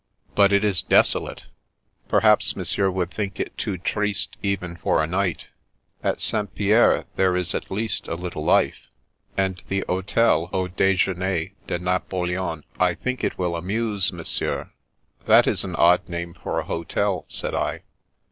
[0.33, 1.43] But it is desolate.
[2.09, 5.45] Perhaps Monsieur would think it too triste even for a night.
[6.03, 6.55] At St.
[6.55, 8.87] Pierre there is at least a little life.
[9.37, 14.71] And the hotel * Au Dejeuner de Napoleon,' I think it will amuse Monsieur.""
[15.27, 17.83] That is an odd name for a hotel," said I.